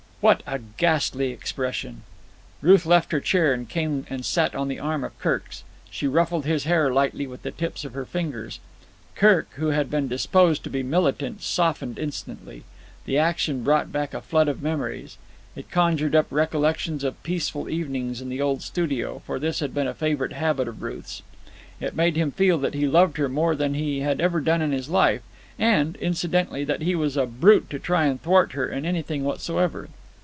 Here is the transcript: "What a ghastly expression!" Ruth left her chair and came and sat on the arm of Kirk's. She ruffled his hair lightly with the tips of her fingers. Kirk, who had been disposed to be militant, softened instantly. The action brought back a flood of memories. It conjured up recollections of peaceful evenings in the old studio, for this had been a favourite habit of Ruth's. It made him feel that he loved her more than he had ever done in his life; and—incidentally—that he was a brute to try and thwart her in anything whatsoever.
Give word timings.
"What 0.21 0.43
a 0.45 0.59
ghastly 0.77 1.31
expression!" 1.31 2.03
Ruth 2.61 2.85
left 2.85 3.11
her 3.11 3.19
chair 3.19 3.53
and 3.55 3.67
came 3.67 4.05
and 4.07 4.23
sat 4.23 4.53
on 4.53 4.67
the 4.67 4.77
arm 4.79 5.03
of 5.03 5.17
Kirk's. 5.17 5.63
She 5.89 6.05
ruffled 6.05 6.45
his 6.45 6.65
hair 6.65 6.93
lightly 6.93 7.25
with 7.25 7.41
the 7.41 7.49
tips 7.49 7.83
of 7.85 7.93
her 7.95 8.05
fingers. 8.05 8.59
Kirk, 9.15 9.49
who 9.55 9.69
had 9.69 9.89
been 9.89 10.07
disposed 10.07 10.63
to 10.63 10.69
be 10.69 10.83
militant, 10.83 11.41
softened 11.41 11.97
instantly. 11.97 12.63
The 13.07 13.17
action 13.17 13.63
brought 13.63 13.91
back 13.91 14.13
a 14.13 14.21
flood 14.21 14.47
of 14.47 14.61
memories. 14.61 15.17
It 15.55 15.71
conjured 15.71 16.13
up 16.13 16.27
recollections 16.29 17.03
of 17.03 17.23
peaceful 17.23 17.67
evenings 17.67 18.21
in 18.21 18.29
the 18.29 18.43
old 18.43 18.61
studio, 18.61 19.23
for 19.25 19.39
this 19.39 19.59
had 19.59 19.73
been 19.73 19.87
a 19.87 19.95
favourite 19.95 20.33
habit 20.33 20.67
of 20.67 20.83
Ruth's. 20.83 21.23
It 21.79 21.95
made 21.95 22.15
him 22.15 22.29
feel 22.29 22.59
that 22.59 22.75
he 22.75 22.87
loved 22.87 23.17
her 23.17 23.27
more 23.27 23.55
than 23.55 23.73
he 23.73 24.01
had 24.01 24.21
ever 24.21 24.39
done 24.39 24.61
in 24.61 24.71
his 24.71 24.87
life; 24.87 25.21
and—incidentally—that 25.57 26.83
he 26.83 26.93
was 26.93 27.17
a 27.17 27.25
brute 27.25 27.71
to 27.71 27.79
try 27.79 28.05
and 28.05 28.21
thwart 28.21 28.51
her 28.51 28.69
in 28.69 28.85
anything 28.85 29.23
whatsoever. 29.23 29.89